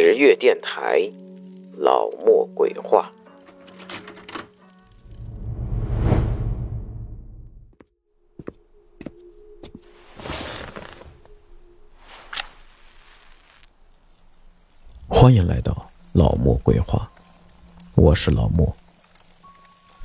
[0.00, 1.10] 十月电台，
[1.76, 3.10] 老莫鬼话。
[15.08, 17.10] 欢迎来到老莫鬼话，
[17.96, 18.72] 我是老莫。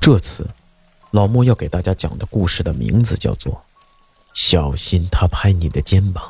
[0.00, 0.44] 这次，
[1.12, 3.52] 老莫要给大家讲的故事的名字叫做
[4.34, 6.24] 《小心他拍你的肩膀》。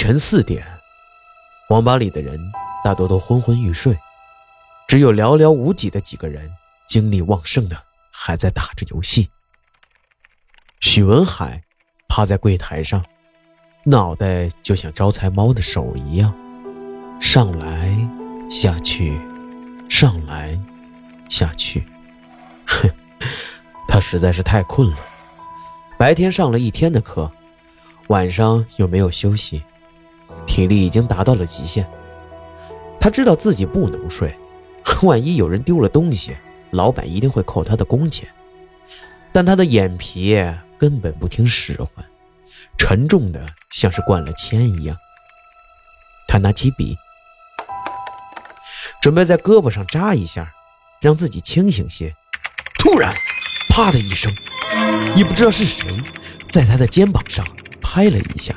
[0.00, 0.66] 凌晨四点，
[1.68, 2.40] 网吧里的人
[2.82, 3.94] 大多都昏昏欲睡，
[4.88, 6.50] 只有寥寥无几的几个人
[6.88, 7.76] 精力旺盛的
[8.10, 9.28] 还在打着游戏。
[10.80, 11.62] 许文海
[12.08, 13.04] 趴在柜台上，
[13.84, 16.34] 脑袋就像招财猫的手一样，
[17.20, 17.94] 上来
[18.50, 19.20] 下去，
[19.90, 20.58] 上来
[21.28, 21.84] 下去。
[22.66, 22.90] 哼，
[23.86, 24.96] 他实在是太困了，
[25.98, 27.30] 白天上了一天的课，
[28.08, 29.62] 晚上又没有休息。
[30.50, 31.86] 体力已经达到了极限，
[32.98, 34.36] 他知道自己不能睡，
[35.02, 36.36] 万一有人丢了东西，
[36.72, 38.28] 老板一定会扣他的工钱。
[39.30, 40.36] 但他的眼皮
[40.76, 42.04] 根本不听使唤，
[42.76, 44.96] 沉重的像是灌了铅一样。
[46.26, 46.98] 他拿起笔，
[49.00, 50.52] 准备在胳膊上扎一下，
[51.00, 52.12] 让自己清醒些。
[52.76, 53.14] 突然，
[53.68, 54.34] 啪的一声，
[55.14, 55.88] 也不知道是谁
[56.50, 57.46] 在他的肩膀上
[57.80, 58.52] 拍了一下。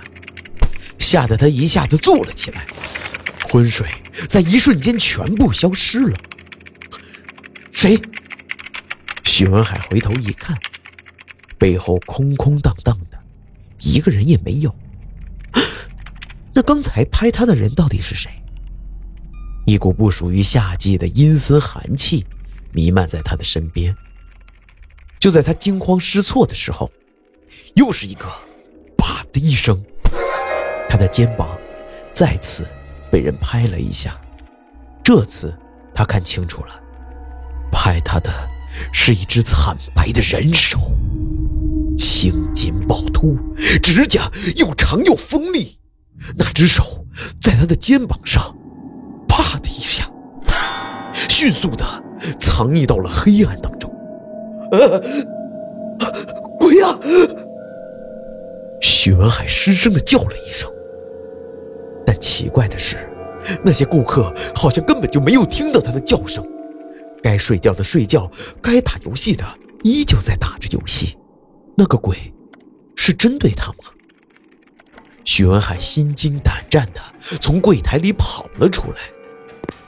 [1.13, 2.65] 吓得他一下子坐了起来，
[3.47, 3.87] 昏睡
[4.27, 6.17] 在一瞬间全部消失了。
[7.71, 8.01] 谁？
[9.23, 10.57] 许文海回头一看，
[11.59, 13.19] 背后空空荡荡的，
[13.77, 14.75] 一个人也没有。
[16.51, 18.31] 那刚才拍他的人到底是谁？
[19.67, 22.25] 一股不属于夏季的阴森寒气
[22.71, 23.95] 弥漫在他的身边。
[25.19, 26.91] 就在他惊慌失措的时候，
[27.75, 28.25] 又是一个
[28.97, 29.79] “啪”的一声。
[30.93, 31.57] 他的肩膀
[32.13, 32.67] 再次
[33.11, 34.15] 被人拍了一下，
[35.03, 35.51] 这次
[35.91, 36.79] 他看清楚了，
[37.71, 38.29] 拍他的
[38.91, 40.77] 是一只惨白的人手，
[41.97, 43.35] 青筋暴突，
[43.81, 45.79] 指甲又长又锋利。
[46.37, 47.03] 那只手
[47.41, 48.55] 在他的肩膀上，
[49.27, 50.07] 啪的一下，
[51.27, 51.83] 迅速的
[52.39, 53.91] 藏匿到了黑暗当中。
[54.71, 55.01] 呃
[56.59, 56.95] 鬼啊！
[58.79, 60.71] 许文海失声的叫了一声。
[62.23, 63.05] 奇怪的是，
[63.65, 66.41] 那些顾客好像根本就没有听到他的叫声。
[67.21, 69.45] 该睡觉的睡觉，该打游戏的
[69.83, 71.17] 依旧在打着游戏。
[71.75, 72.33] 那个鬼，
[72.95, 73.91] 是针对他吗？
[75.25, 77.01] 许文海心惊胆战的
[77.41, 78.99] 从柜台里跑了出来，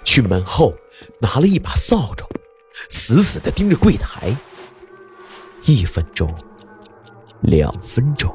[0.03, 0.73] 去门后
[1.21, 2.25] 拿了一把扫帚，
[2.89, 4.35] 死死的盯着柜台。
[5.63, 6.29] 一分钟，
[7.41, 8.33] 两分钟，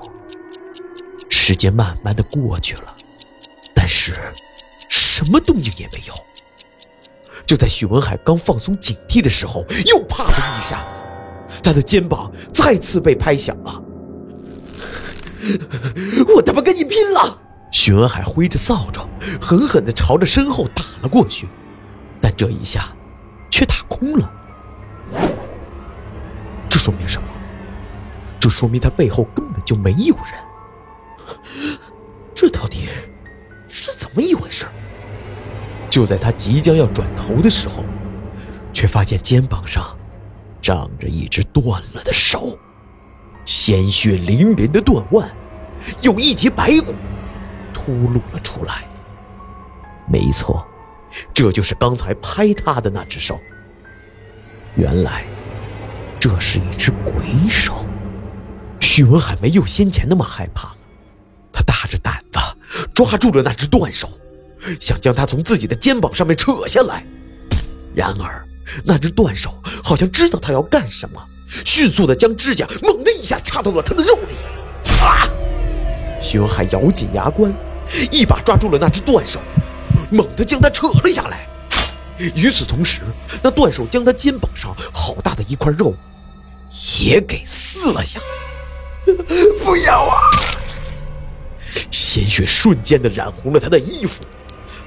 [1.28, 2.96] 时间慢慢的过去了。
[3.80, 4.14] 但是，
[4.90, 6.12] 什么动静也没有。
[7.46, 11.02] 就在许文海刚放松警惕的时候，又啪的一下子，
[11.62, 13.82] 他的肩膀再次被拍响了。
[16.28, 17.40] 我他妈跟你拼了！
[17.72, 19.08] 许文海挥着扫帚，
[19.40, 21.48] 狠狠地朝着身后打了过去，
[22.20, 22.94] 但这一下
[23.50, 24.30] 却打空了。
[26.68, 27.26] 这说明什么？
[28.38, 31.38] 这说明他背后根本就没有人。
[32.34, 32.79] 这到底？
[34.14, 34.66] 么一回事？
[35.88, 37.84] 就在他即将要转头的时候，
[38.72, 39.84] 却发现肩膀上
[40.62, 42.56] 长着一只断了的手，
[43.44, 45.28] 鲜血淋淋的断腕，
[46.00, 46.94] 有一截白骨
[47.74, 48.84] 突露了出来。
[50.06, 50.64] 没错，
[51.34, 53.40] 这就是刚才拍他的那只手。
[54.76, 55.24] 原来，
[56.20, 57.84] 这是一只鬼手。
[58.78, 60.76] 许文海没有先前那么害怕了，
[61.52, 61.62] 他。
[61.62, 62.09] 大着胆
[63.06, 64.10] 抓住了那只断手，
[64.78, 67.02] 想将他从自己的肩膀上面扯下来。
[67.94, 68.46] 然而，
[68.84, 71.18] 那只断手好像知道他要干什么，
[71.64, 74.92] 迅速的将指甲猛的一下插到了他的肉里。
[75.02, 75.26] 啊！
[76.20, 77.50] 徐海咬紧牙关，
[78.10, 79.40] 一把抓住了那只断手，
[80.10, 81.46] 猛地将他扯了下来。
[82.18, 83.00] 与此同时，
[83.42, 85.94] 那断手将他肩膀上好大的一块肉
[87.00, 89.14] 也给撕了下来。
[89.64, 90.20] 不要啊！
[91.90, 94.22] 鲜血瞬间的染红了他的衣服。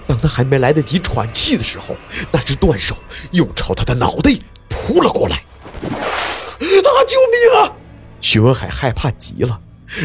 [0.05, 1.95] 当他还没来得及喘气的时候，
[2.31, 2.97] 那只断手
[3.31, 4.31] 又朝他的脑袋
[4.69, 5.43] 扑了过来。
[6.59, 6.99] 啊！
[7.05, 7.75] 救命啊！
[8.21, 9.59] 许文海害怕极了，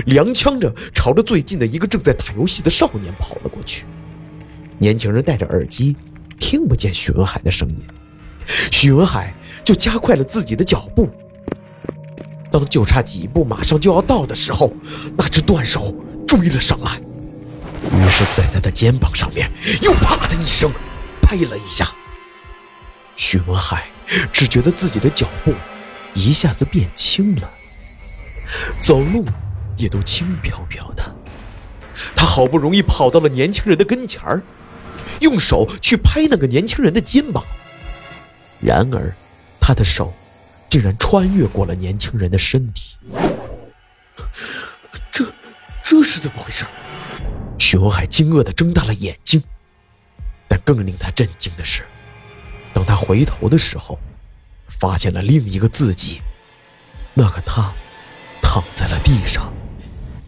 [0.07, 3.85] 踉跄着朝着最近的一个正在打游戏的少年跑了过去。
[4.79, 5.97] 年轻人戴着耳机，
[6.39, 7.79] 听不见许文海的声音。
[8.73, 9.33] 许文海
[9.65, 11.09] 就加快了自己的脚步。
[12.51, 14.73] 当就差几步马上就要到的时候，
[15.17, 15.95] 那只断手
[16.29, 17.01] 追了上来，
[17.91, 19.51] 于是，在他的肩膀上面
[19.83, 20.71] 又啪的一声
[21.21, 21.91] 拍了一下。
[23.17, 23.87] 许文海
[24.31, 25.53] 只觉得自己的脚步
[26.15, 27.51] 一下子变轻了，
[28.79, 29.25] 走路
[29.77, 31.17] 也都轻飘飘的。
[32.15, 34.43] 他好不容易跑到了年轻人的跟前儿，
[35.21, 37.43] 用手去拍那个年轻人的肩膀，
[38.61, 39.13] 然而，
[39.59, 40.15] 他的手。
[40.69, 42.99] 竟然穿越过了年轻人的身体，
[45.91, 46.67] 这是怎么回事？
[47.59, 49.43] 许文海惊愕的睁大了眼睛，
[50.47, 51.83] 但更令他震惊的是，
[52.75, 53.99] 当他回头的时候，
[54.69, 56.21] 发现了另一个自己，
[57.15, 57.73] 那个他
[58.43, 59.51] 躺在了地上，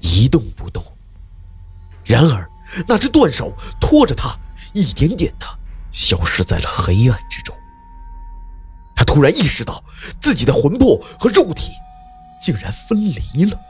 [0.00, 0.82] 一动不动。
[2.06, 2.48] 然而，
[2.88, 4.34] 那只断手拖着他，
[4.72, 5.46] 一点点的
[5.90, 7.54] 消失在了黑暗之中。
[8.96, 9.84] 他突然意识到，
[10.22, 11.70] 自己的魂魄和肉体
[12.42, 13.60] 竟然分离了，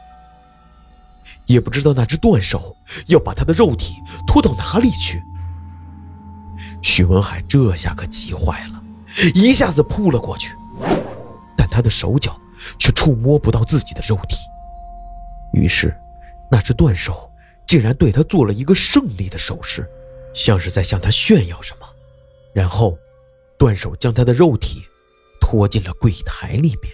[1.52, 2.76] 也不知道那只断手
[3.06, 3.94] 要把他的肉体
[4.26, 5.23] 拖到哪里去。
[6.82, 8.82] 许文海这下可急坏了，
[9.35, 10.55] 一下子扑了过去，
[11.56, 12.38] 但他的手脚
[12.79, 14.37] 却触摸不到自己的肉体。
[15.52, 15.94] 于是，
[16.50, 17.31] 那只断手
[17.67, 19.85] 竟然对他做了一个胜利的手势，
[20.35, 21.87] 像是在向他炫耀什么。
[22.55, 22.96] 然后，
[23.58, 24.82] 断手将他的肉体。
[25.43, 26.93] 拖进了柜台里面，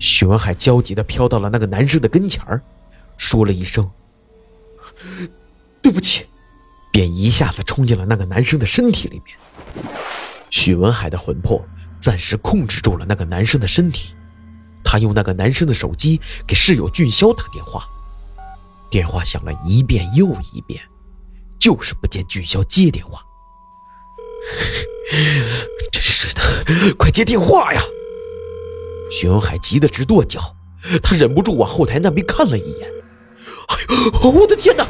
[0.00, 2.60] 许文海焦急的飘到了那个男生的跟前儿，
[3.18, 3.88] 说了一声
[5.82, 6.26] ：“对不起”，
[6.90, 9.36] 便一下子冲进了那个男生的身体里面。
[10.48, 11.64] 许文海的魂魄
[12.00, 14.16] 暂时控制住了那个男生的身体，
[14.82, 17.86] 他用那个男生的手机给室友俊霄打电话，
[18.90, 20.82] 电话响了一遍又一遍，
[21.58, 23.22] 就是不见俊霄接电话。
[25.92, 27.82] 真是的，快接电话呀！
[29.10, 30.56] 徐文海急得直跺脚，
[31.02, 32.88] 他忍不住往后台那边看了一眼。
[33.68, 33.76] 哎
[34.22, 34.86] 呦，我的天哪！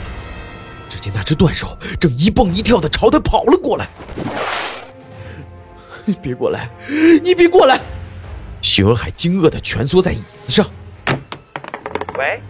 [0.89, 3.89] 只见那只断手正一蹦一跳的朝他跑了过来。
[6.05, 6.69] 你别过来！
[7.23, 7.81] 你别过来！
[8.61, 10.67] 徐文海惊愕的蜷缩在椅子上。
[12.19, 12.43] 喂，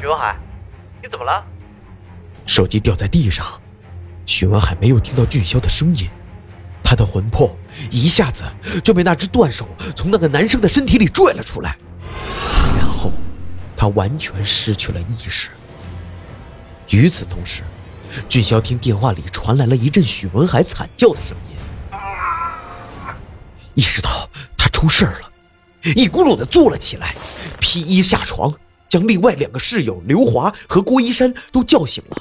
[0.00, 0.36] 徐文海，
[1.02, 1.44] 你怎么了？
[2.46, 3.46] 手机掉在地上，
[4.24, 6.08] 徐文海没有听到俊霄的声音。
[6.88, 7.54] 他的魂魄
[7.90, 8.44] 一下子
[8.82, 11.76] 就被那只断手从那个男生的身体里拽了出来，
[12.78, 13.12] 然后
[13.76, 15.50] 他完全失去了意识。
[16.88, 17.62] 与此同时，
[18.26, 21.98] 俊霄听电话里传来了一阵许文海惨叫的声音，
[23.74, 24.26] 意识到
[24.56, 25.30] 他出事了，
[25.94, 27.14] 一咕噜的坐了起来，
[27.60, 28.50] 披衣下床，
[28.88, 32.16] 将另外两个室友刘华和郭一山都叫醒了。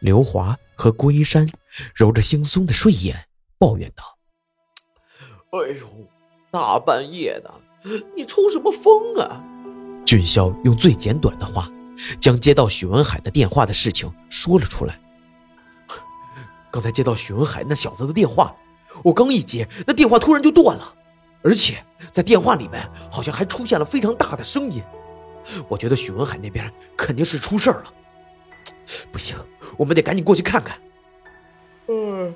[0.00, 1.48] 刘华和郭一山
[1.94, 3.24] 揉着惺忪的睡眼。
[3.60, 4.16] 抱怨道
[5.52, 5.86] ：“哎呦，
[6.50, 7.54] 大半夜的，
[8.16, 9.44] 你抽什么风啊？”
[10.06, 11.70] 俊霄用最简短的话，
[12.18, 14.98] 将接到许文海的电话的事情说了出来。
[16.72, 18.56] 刚才接到许文海那小子的电话，
[19.04, 20.94] 我刚一接，那电话突然就断了，
[21.42, 24.82] 而且在电话里面好像还出现了非常大的声音。
[25.68, 27.92] 我觉得许文海那边肯定是出事了，
[29.12, 29.36] 不行，
[29.76, 30.80] 我们得赶紧过去看看。
[31.88, 32.34] 嗯。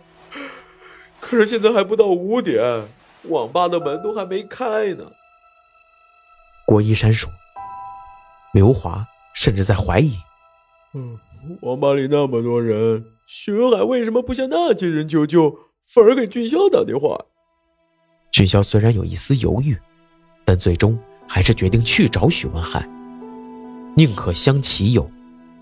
[1.26, 2.62] 可是现在还不到五点，
[3.30, 5.10] 网吧的门都还没开呢。
[6.66, 7.30] 郭一山说
[8.52, 9.02] ：“刘华
[9.34, 10.14] 甚至在怀疑，
[10.92, 11.18] 嗯，
[11.62, 15.50] 网吧里那么多人，许文海为什么不向那些人求救，
[15.86, 17.18] 反而给俊潇打电话？”
[18.30, 19.74] 俊潇虽然有一丝犹豫，
[20.44, 22.86] 但最终还是决定去找许文海。
[23.96, 25.10] 宁可相其有，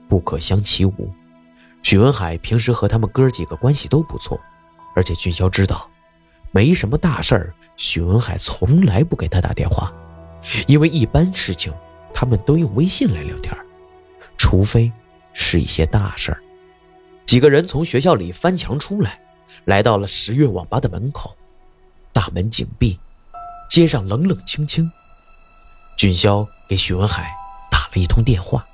[0.08, 1.08] 不可相其无。
[1.84, 4.40] 许文海平时和他们哥几个关系都不错。
[4.94, 5.88] 而且俊霄知道，
[6.50, 9.92] 没什么大事儿，许文海从来不给他打电话，
[10.66, 11.72] 因为一般事情
[12.12, 13.56] 他们都用微信来聊天，
[14.36, 14.92] 除非
[15.32, 16.42] 是一些大事儿。
[17.24, 19.18] 几个人从学校里翻墙出来，
[19.64, 21.34] 来到了十月网吧的门口，
[22.12, 22.98] 大门紧闭，
[23.70, 24.90] 街上冷冷清清。
[25.96, 27.30] 俊霄给许文海
[27.70, 28.66] 打了一通电话，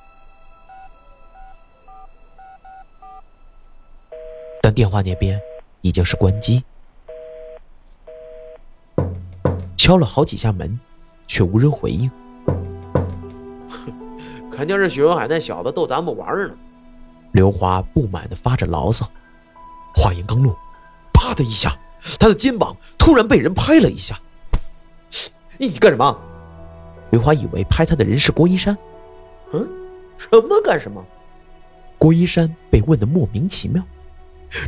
[4.60, 5.40] 但电话那边。
[5.80, 6.62] 已经是关机，
[9.76, 10.78] 敲了好几下门，
[11.26, 12.10] 却无人回应。
[14.50, 16.54] 肯定是许文海那小子逗咱们玩呢。
[17.32, 19.08] 刘华不满的发着牢骚。
[19.94, 20.56] 话音刚落，
[21.12, 21.76] 啪的一下，
[22.18, 24.18] 他的肩膀突然被人拍了一下。
[25.58, 26.18] 你你干什么？
[27.10, 28.76] 刘华以为拍他的人是郭一山。
[29.52, 29.66] 嗯，
[30.18, 31.04] 什么干什么？
[31.96, 33.82] 郭一山被问的莫名其妙。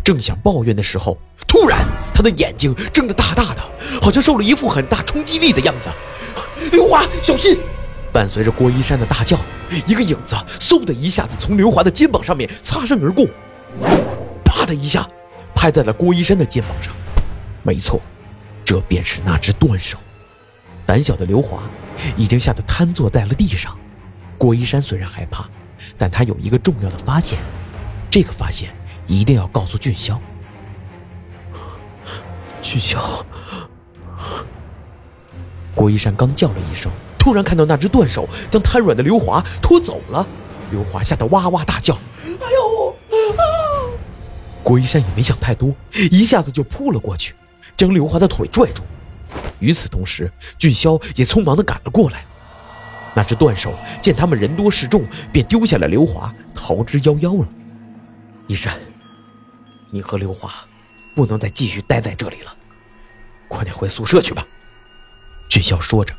[0.05, 1.79] 正想抱怨的时候，突然，
[2.15, 3.61] 他的眼睛睁得大大的，
[4.01, 5.89] 好像受了一副很大冲击力的样子。
[6.73, 7.59] 刘华，小心！
[8.13, 9.39] 伴随着郭一山的大叫，
[9.87, 13.27] 一个影子嗖的一下子从刘华的肩膀上面擦身而过，
[14.45, 15.09] 啪的一下，
[15.55, 16.93] 拍在了郭一山的肩膀上。
[17.63, 18.01] 没错，
[18.65, 19.97] 这便是那只断手。
[20.85, 21.63] 胆小的刘华
[22.17, 23.77] 已经吓得瘫坐在了地上。
[24.37, 25.49] 郭一山虽然害怕，
[25.97, 27.39] 但他有一个重要的发现，
[28.11, 28.71] 这个发现
[29.11, 30.17] 一定要告诉俊霄。
[32.63, 33.25] 俊霄，
[35.75, 36.89] 郭一山刚叫了一声。
[37.19, 40.25] 突然看到那只断手将瘫软的刘华拖走了，
[40.71, 42.97] 刘华吓得哇哇大叫：“哎呦！”
[43.37, 43.43] 啊！
[44.63, 47.35] 郭一山也没想太多，一下子就扑了过去，
[47.77, 48.83] 将刘华的腿拽住。
[49.59, 52.25] 与此同时，俊霄也匆忙的赶了过来。
[53.13, 55.03] 那只断手见他们人多势众，
[55.33, 57.49] 便丢下了刘华，逃之夭夭了。
[58.47, 58.79] 一山，
[59.91, 60.53] 你和刘华
[61.15, 62.55] 不能再继续待在这里了，
[63.49, 64.47] 快点回宿舍去吧。”
[65.51, 66.15] 俊霄说着。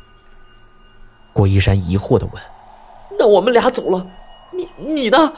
[1.32, 2.42] 郭一山疑惑的问
[3.18, 4.06] ：“那我们俩走了，
[4.52, 5.32] 你你呢？”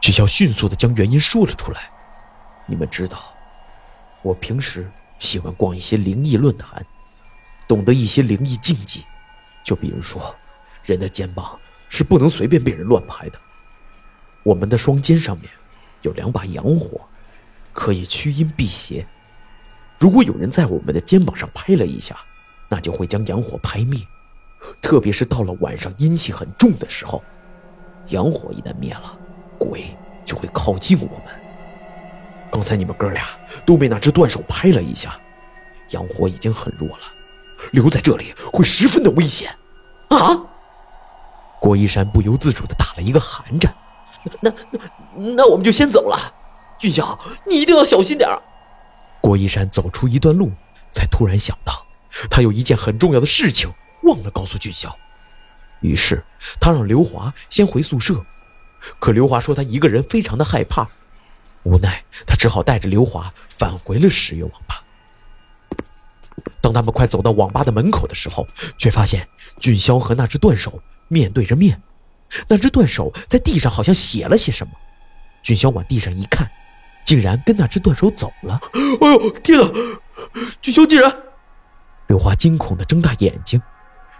[0.00, 1.90] 曲霄迅速的将原因说了出来
[2.66, 3.18] ：“你们知道，
[4.22, 6.86] 我平时喜欢逛一些灵异论坛，
[7.66, 9.04] 懂得一些灵异禁忌，
[9.64, 10.32] 就比如说，
[10.84, 11.58] 人的肩膀
[11.88, 13.38] 是不能随便被人乱拍的。
[14.44, 15.50] 我们的双肩上面
[16.04, 17.00] 有两把阳火，
[17.72, 19.04] 可以驱阴辟邪。
[19.98, 22.16] 如果有人在我们的肩膀上拍了一下，
[22.68, 24.00] 那就会将阳火拍灭。”
[24.80, 27.22] 特别是到了晚上阴气很重的时候，
[28.08, 29.16] 阳火一旦灭了，
[29.58, 29.94] 鬼
[30.26, 31.34] 就会靠近我们。
[32.50, 33.26] 刚才你们哥俩
[33.66, 35.18] 都被那只断手拍了一下，
[35.90, 37.04] 阳火已经很弱了，
[37.72, 39.54] 留在这里会十分的危险。
[40.08, 40.38] 啊！
[41.60, 43.74] 郭一山不由自主的打了一个寒战。
[44.40, 44.80] 那那
[45.36, 46.34] 那我们就先走了。
[46.78, 48.40] 俊晓，你一定要小心点儿
[49.20, 50.50] 郭一山走出一段路，
[50.92, 51.84] 才突然想到，
[52.30, 53.70] 他有一件很重要的事情。
[54.02, 54.92] 忘了告诉俊霄，
[55.80, 56.22] 于是
[56.60, 58.22] 他让刘华先回宿舍。
[58.98, 60.86] 可刘华说他一个人非常的害怕，
[61.62, 64.82] 无奈他只好带着刘华返回了十月网吧。
[66.60, 69.26] 当他们快走到网吧的门口的时候，却发现
[69.58, 71.80] 俊霄和那只断手面对着面，
[72.48, 74.72] 那只断手在地上好像写了些什么。
[75.42, 76.50] 俊霄往地上一看，
[77.04, 78.60] 竟然跟那只断手走了。
[79.00, 79.68] 哎呦天哪！
[80.62, 81.14] 俊霄竟然……
[82.06, 83.60] 刘华惊恐的睁大眼睛。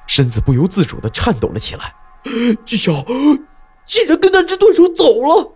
[0.06, 1.94] 身子不由自主的颤抖了起来，
[2.66, 2.92] 巨小
[3.86, 5.52] 竟然跟那只断手走了。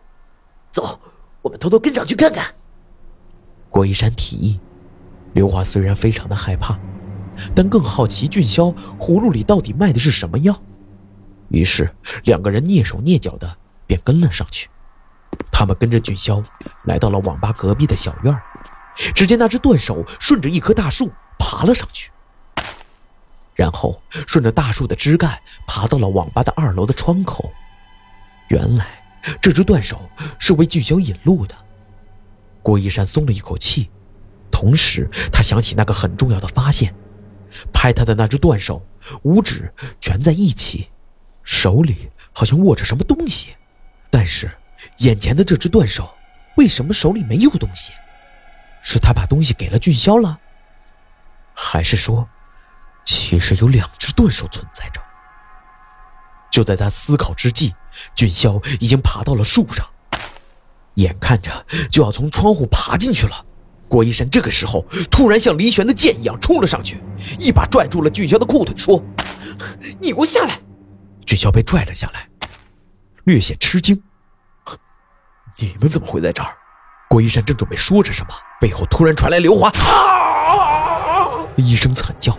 [0.73, 0.99] 走，
[1.43, 2.47] 我们偷偷跟上去看看。
[3.69, 4.59] 郭一山提议。
[5.35, 6.79] 刘华虽然非常的害怕，
[7.55, 10.59] 但更好奇俊霄葫芦里到底卖的是什么药。
[11.49, 11.91] 于是
[12.25, 14.69] 两个人蹑手蹑脚的便跟了上去。
[15.51, 16.45] 他们跟着俊霄
[16.85, 18.41] 来到了网吧隔壁的小院
[19.15, 22.11] 只见那只断手顺着一棵大树爬了上去。
[23.55, 27.53] 然后顺着大树的枝干爬到了网吧的二楼的窗口。
[28.49, 28.87] 原来
[29.43, 30.01] 这只断手
[30.39, 31.55] 是为俊霄引路的。
[32.63, 33.89] 郭一山松了一口气，
[34.51, 36.95] 同时他想起那个很重要的发现：
[37.73, 38.81] 拍他的那只断手，
[39.23, 40.89] 五指蜷在一起，
[41.49, 43.55] 手里好像握着什么东西。
[44.11, 44.51] 但是
[44.99, 46.15] 眼前的这只断手，
[46.59, 47.93] 为什么手里没有东西？
[48.83, 50.39] 是他把东西给了俊霄了，
[51.55, 52.29] 还是说？
[53.07, 55.01] 其实有两只断手存在着。
[56.51, 57.75] 就在他思考之际，
[58.15, 59.87] 俊霄已经爬到了树上，
[60.95, 63.45] 眼看着就要从窗户爬进去了。
[63.89, 67.03] 郭一山这个时候突然像离弦的箭一样冲了上去，
[67.39, 69.03] 一把拽住了俊霄的裤腿，说
[69.99, 70.61] ：“你给我下来！”
[71.29, 72.27] 俊霄被拽了下来，
[73.25, 74.03] 略显吃惊
[75.61, 76.57] ：“你们怎么会在这儿？”
[77.07, 82.35] 郭一山正准备说着什么，背后突然传来刘华啊一声惨叫。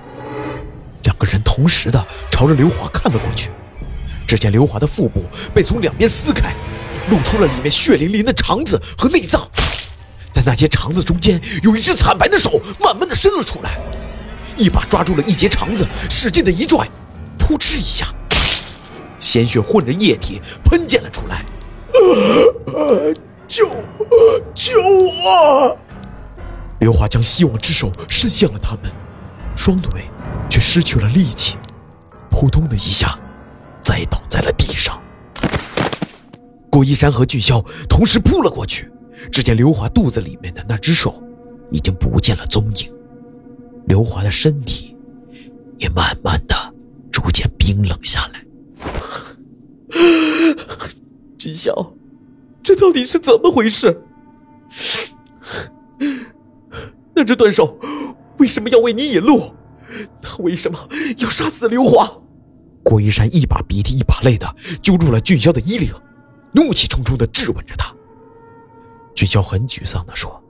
[1.04, 3.52] 两个人同时的朝着刘华看了过去，
[4.28, 6.56] 只见刘华的腹部被从两边撕开，
[7.12, 9.48] 露出了里面血淋淋的肠子和内脏，
[10.34, 13.78] 在那些肠子中间有一只惨白的手慢慢的伸了出来，
[14.58, 16.90] 一把抓住了一截肠子，使劲的一拽，
[17.38, 18.08] 噗嗤一下，
[19.20, 21.46] 鲜血混着液体喷溅了出来，
[23.48, 23.70] 救
[24.56, 25.78] 救我！
[26.80, 28.92] 刘华将希望之手伸向了他们，
[29.56, 30.04] 双腿。
[30.50, 31.58] 却失去了力气，
[32.32, 33.16] 扑通的一下，
[33.82, 35.00] 栽倒在了地上。
[36.72, 38.92] 顾一山和巨霄同时扑了过去，
[39.32, 41.22] 只见刘华肚子里面的那只手
[41.70, 42.92] 已经不见了踪影，
[43.86, 44.96] 刘华的身体
[45.78, 46.56] 也慢慢的
[47.12, 48.42] 逐渐冰冷下来。
[51.38, 51.94] 巨霄，
[52.62, 54.02] 这到底是怎么回事？
[57.14, 57.78] 那只断手
[58.38, 59.54] 为什么要为你引路？
[60.22, 60.78] 他为什么
[61.18, 62.10] 要杀死刘华？
[62.84, 65.94] 郭一山一把鼻涕一把泪的揪住了俊霄的衣领，
[66.54, 67.94] 怒气冲冲的质问着他。
[69.14, 70.42] 俊霄很沮丧的说：“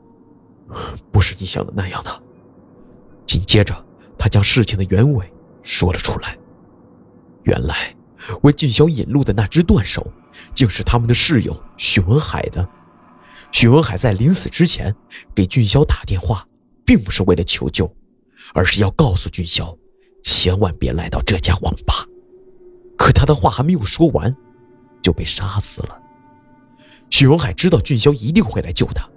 [1.12, 2.24] 不是你想的那样的。”
[3.26, 3.74] 紧接着，
[4.18, 5.26] 他将事情的原委
[5.64, 6.38] 说了出来。
[7.44, 7.96] 原来，
[8.42, 10.06] 为俊霄引路的那只断手，
[10.54, 12.68] 竟是他们的室友许文海的。
[13.52, 14.96] 许文海在临死之前
[15.34, 16.48] 给俊霄打电话，
[16.86, 17.92] 并不是为了求救，
[18.54, 19.76] 而是要告诉俊霄，
[20.24, 22.06] 千万别来到这家网吧。
[22.98, 24.36] 可他的话还没有说完，
[25.02, 25.98] 就被杀死了。
[27.10, 29.10] 许文海知道俊霄一定会来救他，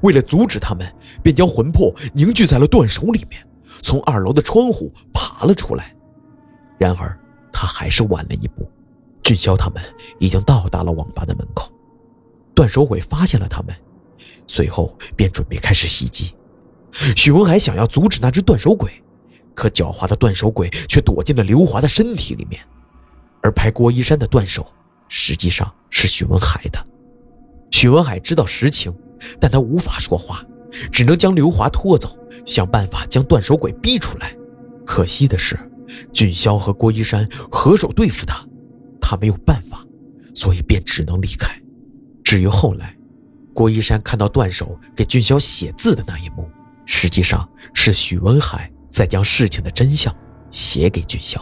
[0.00, 0.90] 为了阻止他们，
[1.22, 3.46] 便将魂魄凝聚在了断手里面，
[3.82, 5.94] 从二楼的窗户爬了出来。
[6.78, 7.18] 然而，
[7.54, 8.70] 他还是晚了一步。
[9.22, 9.82] 俊霄他们
[10.18, 11.72] 已经到达了网吧的门口，
[12.54, 13.74] 断手鬼发现了他们，
[14.46, 16.34] 随后便准备开始袭击。
[17.16, 18.90] 许文海想要阻止那只断手鬼，
[19.54, 22.60] 可狡猾的断手鬼却躲进了刘华的身体里面。
[23.42, 24.66] 而拍郭一山的断手，
[25.08, 26.86] 实际上是许文海的。
[27.70, 28.94] 许文海知道实情，
[29.40, 30.44] 但他无法说话，
[30.92, 34.36] 只能将刘华拖走，想办法将断手鬼逼出来。
[34.84, 35.58] 可惜的是。
[36.12, 38.44] 俊霄和郭一山合手对付他，
[39.00, 39.84] 他没有办法，
[40.34, 41.48] 所以便只能离开。
[42.22, 42.96] 至于后来，
[43.52, 46.48] 郭一山看到断手给俊霄写字的那一幕，
[46.86, 50.14] 实际上是许文海在将事情的真相
[50.50, 51.38] 写给俊霄。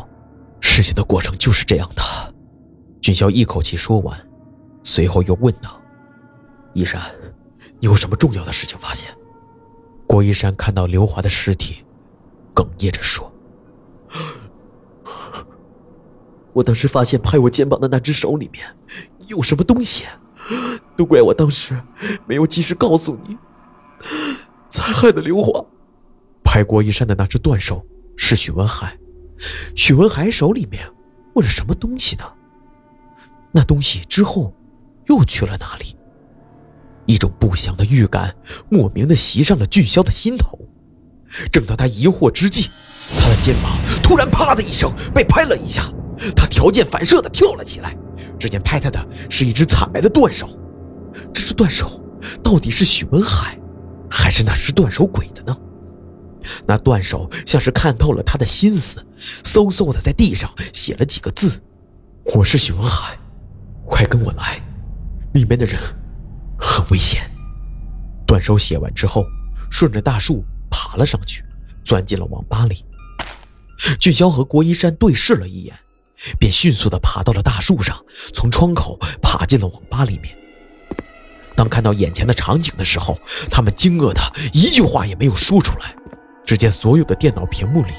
[0.60, 2.02] 事情的过程就是这样的。
[3.00, 4.18] 俊霄一口气说完，
[4.84, 5.80] 随后又问道
[6.74, 7.00] ：“一山，
[7.80, 9.08] 你有什么重要的事情发现？”
[10.06, 11.76] 郭一山看到刘华的尸体，
[12.54, 13.31] 哽咽着说。
[16.52, 18.66] 我当时发现拍我肩膀的那只手里面
[19.26, 20.04] 有什么东西，
[20.96, 21.80] 都怪我当时
[22.26, 23.36] 没有及时告诉你，
[24.68, 25.64] 才害得刘华。
[26.44, 27.82] 拍郭一山的那只断手
[28.16, 28.96] 是许文海，
[29.74, 30.86] 许文海手里面
[31.34, 32.24] 握着什么东西呢？
[33.52, 34.52] 那东西之后
[35.06, 35.96] 又去了哪里？
[37.06, 38.34] 一种不祥的预感
[38.68, 40.58] 莫名的袭上了俊霄的心头。
[41.50, 42.70] 正当他疑惑之际，
[43.18, 45.84] 他的肩膀突然“啪”的一声被拍了一下。
[46.36, 47.96] 他条件反射的跳了起来，
[48.38, 50.48] 只见拍他的是一只惨白的断手。
[51.34, 52.00] 这只断手
[52.42, 53.58] 到底是许文海，
[54.08, 55.56] 还是那只断手鬼的呢？
[56.66, 59.04] 那断手像是看透了他的心思，
[59.42, 61.60] 嗖嗖的在地上写了几个字
[62.34, 63.18] ：“我是许文海，
[63.86, 64.60] 快跟我来，
[65.34, 65.80] 里面的人
[66.58, 67.22] 很危险。”
[68.26, 69.24] 断手写完之后，
[69.70, 71.44] 顺着大树爬了上去，
[71.84, 72.84] 钻进了网吧里。
[73.98, 75.74] 俊霄和郭一山对视了一眼。
[76.38, 78.00] 便迅速地爬到了大树上，
[78.32, 80.32] 从窗口爬进了网吧里面。
[81.56, 83.18] 当看到眼前的场景的时候，
[83.50, 84.20] 他们惊愕的
[84.52, 85.92] 一句话也没有说出来。
[86.44, 87.92] 只见所有的电脑屏幕里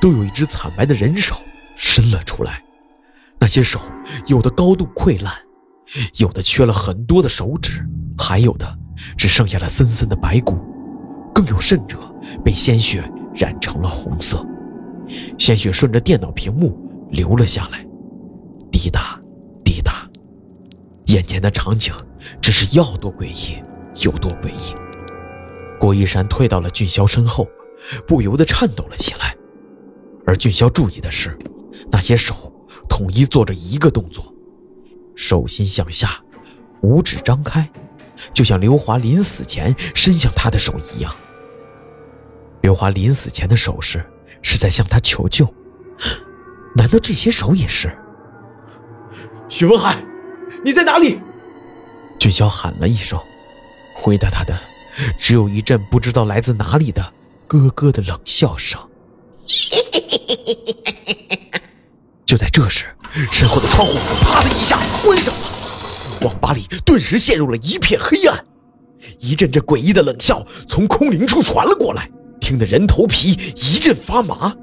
[0.00, 1.36] 都有一只惨白的人手
[1.76, 2.62] 伸了出来，
[3.38, 3.80] 那些手
[4.26, 5.32] 有的高度溃烂，
[6.16, 7.86] 有的缺了很多的手指，
[8.18, 8.76] 还有的
[9.16, 10.58] 只剩下了森森的白骨，
[11.32, 11.96] 更有甚者
[12.44, 14.44] 被鲜血染成了红色，
[15.38, 16.78] 鲜血顺着电脑屏幕。
[17.10, 17.82] 流了下来，
[18.70, 19.18] 滴答，
[19.64, 20.06] 滴答。
[21.06, 21.90] 眼前的场景
[22.38, 23.62] 真是要多诡异
[24.02, 24.74] 有多诡异。
[25.80, 27.48] 郭一山退到了俊霄身后，
[28.06, 29.34] 不由得颤抖了起来。
[30.26, 31.34] 而俊霄注意的是，
[31.90, 32.52] 那些手
[32.90, 34.30] 统一做着一个动作，
[35.14, 36.22] 手心向下，
[36.82, 37.66] 五指张开，
[38.34, 41.10] 就像刘华临死前伸向他的手一样。
[42.60, 44.04] 刘华临死前的手势
[44.42, 45.46] 是在向他求救。
[46.76, 47.96] 难道这些手也是？
[49.48, 49.96] 许文海，
[50.64, 51.18] 你在哪里？
[52.18, 53.18] 俊霄喊了一声，
[53.94, 54.58] 回答他的
[55.18, 57.12] 只有一阵不知道来自哪里的
[57.46, 58.78] 咯咯的冷笑声。
[62.26, 62.84] 就在这时，
[63.32, 68.44] 身后的窗户啪的一下关上了，网吧里顿时陷入了一片黑暗。
[69.18, 74.56] 一阵阵诡异的冷笑从空灵处传了过来，听得人头皮一阵发麻。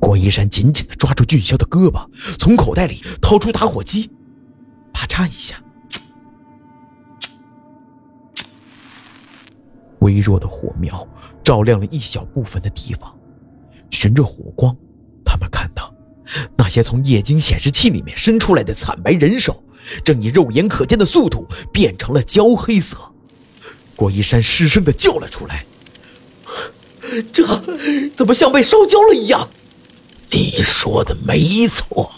[0.00, 2.06] 郭一山紧紧地抓住俊霄的胳膊，
[2.38, 4.10] 从口袋里掏出打火机，
[4.92, 5.60] 啪嚓一下，
[10.00, 11.08] 微弱的火苗
[11.42, 13.12] 照亮了一小部分的地方。
[13.90, 14.76] 循着火光，
[15.24, 15.92] 他们看到
[16.56, 19.63] 那些从液晶显示器里面伸出来的惨白人手，
[20.04, 22.96] 正以肉眼可见的速度变成了焦黑色。
[23.96, 25.64] 郭一山失声的叫了出来。
[27.32, 27.46] 这
[28.16, 29.48] 怎么像被烧焦了一样？
[30.30, 32.10] 你说的没错。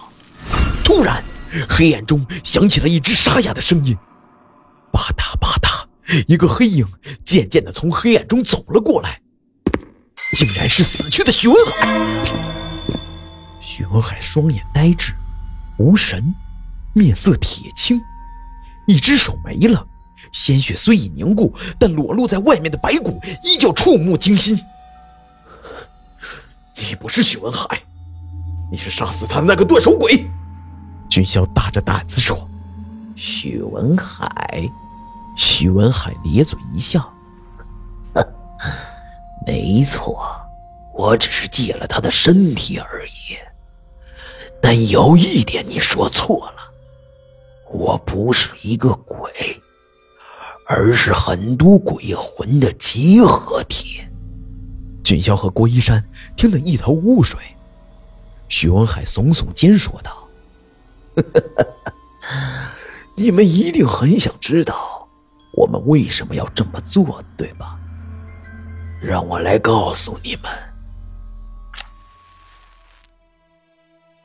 [0.82, 1.22] 突然，
[1.68, 3.94] 黑暗中响起了一只沙哑的声音
[4.92, 5.84] ：“吧嗒吧嗒。”
[6.28, 6.86] 一个黑影
[7.24, 9.20] 渐渐的从黑暗中走了过来，
[10.32, 12.24] 竟然是死去的许文海。
[13.60, 15.12] 许文海双眼呆滞，
[15.78, 16.32] 无神，
[16.96, 18.00] 面色铁青，
[18.86, 19.86] 一只手没了，
[20.32, 24.58] 鲜血虽已凝固，但裸露在外面的白骨依旧触目惊心。
[26.74, 27.82] 你不是许文海，
[28.72, 30.26] 你是杀死他的那个断手鬼！
[31.10, 32.48] 军校大着胆子说
[33.14, 34.66] ：“许文海。”
[35.36, 37.12] 许文海咧嘴一笑
[39.46, 40.26] ：“没错，
[40.94, 43.36] 我只是借了他的身体而已。
[44.62, 46.65] 但有一点你说错了，
[47.70, 49.30] 我不是一个鬼，
[50.66, 54.00] 而是很多鬼魂的集合体。”
[55.04, 56.04] 俊霄和郭一山
[56.36, 57.40] 听得一头雾水。
[58.48, 60.28] 徐文海耸耸肩说道
[63.16, 65.08] ：“你们一定很想知道。”
[65.56, 67.78] 我们为什么要这么做，对吧？
[69.00, 70.52] 让我来告诉你们，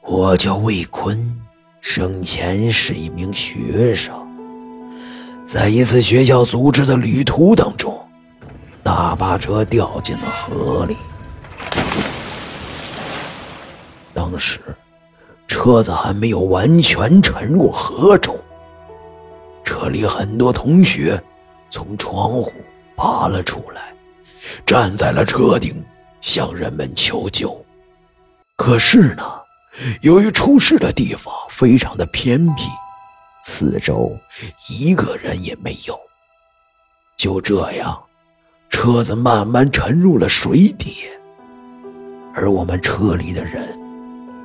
[0.01, 1.41] 我叫魏坤，
[1.82, 4.13] 生前是一名学生，
[5.48, 8.00] 在一次学校组织的旅途当中，
[8.84, 10.96] 大巴车掉进了河里。
[14.13, 14.60] 当时，
[15.48, 18.39] 车子还没有完全沉入河中。
[19.63, 21.22] 车里很多同学
[21.72, 22.54] 从窗户
[22.96, 23.94] 爬了出来，
[24.67, 25.84] 站在了车顶，
[26.22, 27.60] 向人们求救。
[28.56, 29.24] 可是呢，
[30.01, 32.63] 由于出事的地方非常的偏僻，
[33.43, 34.17] 四周
[34.69, 35.99] 一个人也没有。
[37.17, 38.01] 就这样，
[38.69, 40.97] 车子慢慢沉入了水底，
[42.34, 43.79] 而我们车里的人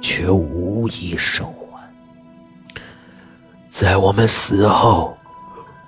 [0.01, 1.93] 却无一生还。
[3.69, 5.17] 在我们死后。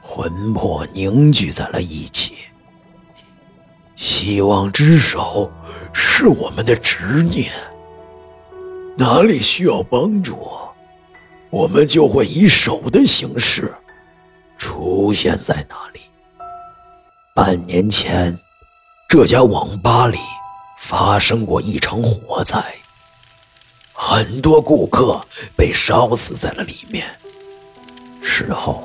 [0.01, 2.35] 魂魄凝聚在了一起，
[3.94, 5.53] 希望之手
[5.92, 7.53] 是我们的执念。
[8.99, 10.37] 哪里需要帮助，
[11.51, 13.73] 我们就会以手的形式
[14.59, 16.01] 出现在那里。
[17.33, 18.37] 半年前，
[19.09, 20.19] 这家网吧里
[20.81, 22.61] 发生过一场火灾，
[23.93, 25.21] 很多顾客
[25.57, 27.07] 被烧死在了里面。
[28.21, 28.83] 事后。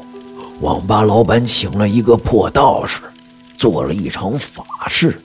[0.61, 3.01] 网吧老板请了一个破道士，
[3.57, 5.19] 做了一场法事，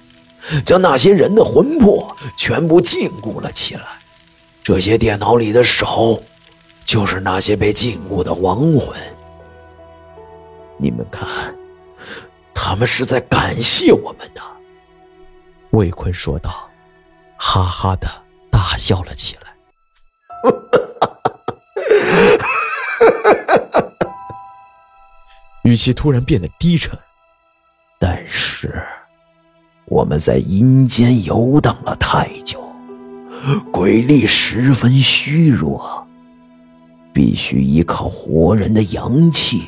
[0.64, 3.97] 将那些人的魂魄全部禁锢了起来。
[4.68, 6.22] 这些电脑里的手，
[6.84, 8.94] 就是那些被禁锢的亡魂。
[10.76, 11.26] 你们看，
[12.52, 14.42] 他们是在感谢我们呢。”
[15.72, 16.68] 魏坤说道，
[17.38, 18.06] 哈哈的
[18.50, 19.56] 大笑了起来。
[25.64, 26.92] 语气突然变得低沉，
[27.98, 28.86] 但是
[29.86, 32.47] 我们在阴间游荡了太久，
[33.72, 36.06] 鬼力十分虚弱，
[37.12, 39.62] 必须依靠活人的阳气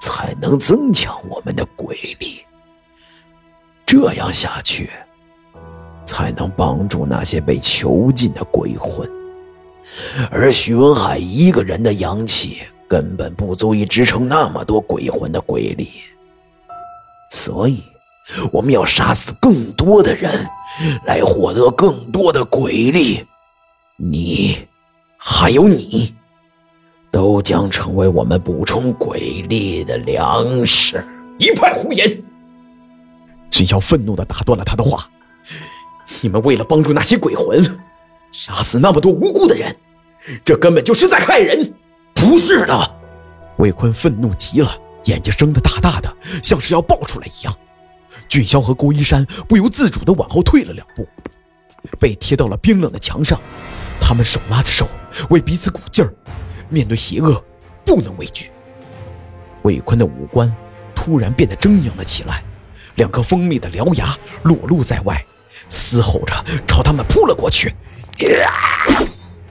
[0.00, 2.40] 才能增强我们的鬼力。
[3.84, 4.90] 这样下去，
[6.04, 9.08] 才能帮助那些被囚禁的鬼魂。
[10.30, 12.58] 而徐文海一个人的阳气。
[12.88, 15.88] 根本不足以支撑那么多鬼魂的鬼力，
[17.32, 17.82] 所以
[18.52, 20.30] 我们要杀死更多的人，
[21.04, 23.24] 来获得更多的鬼力。
[23.96, 24.66] 你，
[25.16, 26.14] 还有你，
[27.10, 31.02] 都将成为我们补充鬼力的粮食。
[31.38, 32.22] 一派胡言！
[33.50, 35.08] 君瑶愤怒的打断了他的话
[36.20, 37.62] ：“你们为了帮助那些鬼魂，
[38.32, 39.74] 杀死那么多无辜的人，
[40.44, 41.72] 这根本就是在害人。”
[42.12, 42.94] 不是的，
[43.58, 44.70] 魏坤愤怒极了，
[45.04, 47.54] 眼睛睁得大大的，像是要爆出来一样。
[48.28, 51.06] 俊霄和郭一山不由自主地往后退了两步，
[51.98, 53.40] 被贴到了冰冷的墙上。
[54.00, 54.88] 他们手拉着手，
[55.30, 56.12] 为彼此鼓劲儿。
[56.68, 57.42] 面对邪恶，
[57.84, 58.50] 不能畏惧。
[59.62, 60.54] 魏坤的五官
[60.94, 62.42] 突然变得狰狞了起来，
[62.96, 65.24] 两颗锋利的獠牙裸露在外，
[65.68, 66.34] 嘶吼着
[66.66, 67.74] 朝他们扑了过去。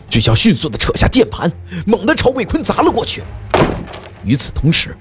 [0.09, 1.51] 俊霄迅速地扯下键盘，
[1.85, 3.21] 猛地朝魏坤砸了过去。
[4.23, 4.95] 与此同时，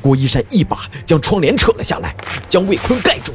[0.00, 2.14] 郭一山一把将窗帘扯了下来，
[2.48, 3.32] 将魏坤盖住。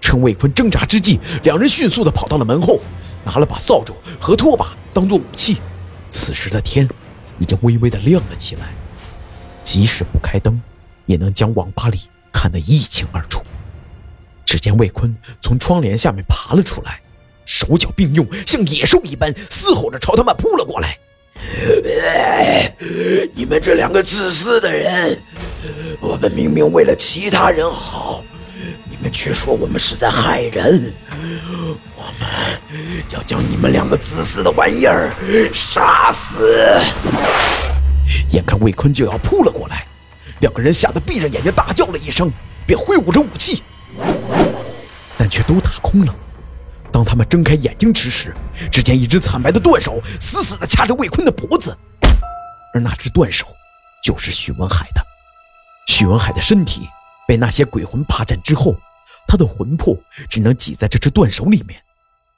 [0.00, 2.80] 趁魏坤挣扎之际，两人迅速地跑到了门后，
[3.24, 5.58] 拿了把扫帚和拖把当做武器。
[6.10, 6.88] 此时的天
[7.38, 8.74] 已经微微的亮了起来，
[9.64, 10.60] 即使不开灯，
[11.06, 12.00] 也能将网吧里
[12.32, 13.40] 看得一清二楚。
[14.44, 17.00] 只见魏坤从窗帘下面爬了出来。
[17.44, 20.96] 手脚并用，像野兽一般嘶吼着朝他们扑了过来。
[23.34, 25.18] 你们这两个自私的人！
[26.00, 28.24] 我们明明为了其他人好，
[28.88, 30.92] 你们却说我们是在害人。
[31.96, 32.28] 我们
[33.10, 35.10] 要将你们两个自私的玩意儿
[35.52, 36.80] 杀死！
[38.30, 39.86] 眼看魏坤就要扑了过来，
[40.40, 42.30] 两个人吓得闭着眼睛大叫了一声，
[42.66, 43.62] 便挥舞着武器，
[45.16, 46.14] 但却都打空了。
[46.92, 48.34] 当他们睁开眼睛之时，
[48.70, 51.76] 只见一只惨白的断手死死地掐着魏坤的脖子，
[52.74, 53.46] 而那只断手
[54.04, 55.02] 就是许文海的。
[55.88, 56.86] 许文海的身体
[57.26, 58.76] 被那些鬼魂霸占之后，
[59.26, 59.96] 他的魂魄
[60.28, 61.80] 只能挤在这只断手里面。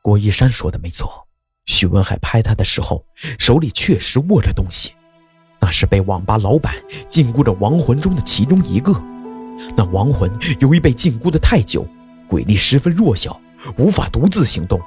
[0.00, 1.26] 郭一山说的没错，
[1.66, 3.04] 许文海拍他的时候
[3.38, 4.92] 手里确实握着东西，
[5.60, 6.74] 那是被网吧老板
[7.08, 8.92] 禁锢着亡魂中的其中一个。
[9.76, 11.86] 那亡魂由于被禁锢的太久，
[12.28, 13.40] 鬼力十分弱小。
[13.76, 14.80] 无法独自行动，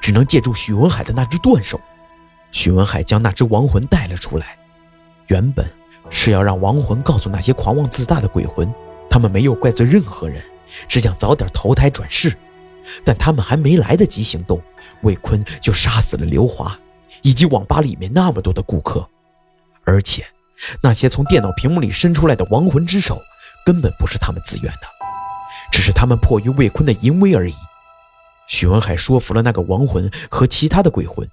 [0.00, 1.80] 只能借助许文海的那只断手。
[2.50, 4.56] 许文海将那只亡魂带了出来，
[5.26, 5.68] 原本
[6.10, 8.72] 是要让亡魂告诉那些狂妄自大的鬼魂，
[9.10, 10.42] 他们没有怪罪任何人，
[10.86, 12.36] 只想早点投胎转世。
[13.02, 14.60] 但他们还没来得及行动，
[15.00, 16.78] 魏坤就杀死了刘华，
[17.22, 19.08] 以及网吧里面那么多的顾客。
[19.84, 20.22] 而且，
[20.82, 23.18] 那些从电脑屏幕里伸出来的亡魂之手，
[23.64, 24.86] 根本不是他们自愿的，
[25.72, 27.54] 只是他们迫于魏坤的淫威而已。
[28.46, 31.28] 许文海说服了那个亡魂和其他的鬼魂，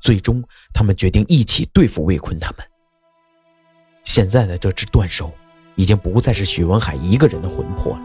[0.00, 2.66] 最终他们决定一起对付魏坤他们。
[4.04, 5.32] 现在的这只断手，
[5.74, 8.02] 已经不再是许文海一个人的魂魄了，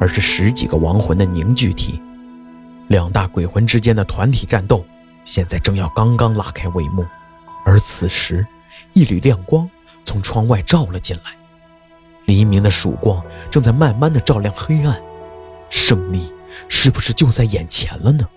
[0.00, 2.00] 而是十几个亡魂的凝聚体。
[2.88, 4.84] 两大鬼魂之间的团体战斗，
[5.24, 7.04] 现在正要刚刚拉开帷幕。
[7.64, 8.46] 而此时，
[8.92, 9.68] 一缕亮光
[10.04, 11.36] 从窗外照了进来，
[12.26, 15.02] 黎明的曙光正在慢慢的照亮黑暗，
[15.68, 16.32] 胜利。
[16.68, 18.28] 是不是就在眼前了呢？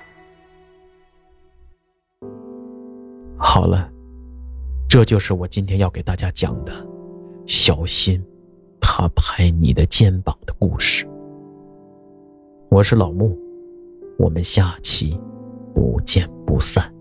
[3.37, 3.89] 好了，
[4.87, 6.73] 这就是我今天要给大家讲的
[7.47, 8.23] “小心，
[8.79, 11.07] 他拍你的肩膀”的故事。
[12.69, 13.37] 我是老木，
[14.17, 15.19] 我们下期
[15.73, 16.93] 不见不散。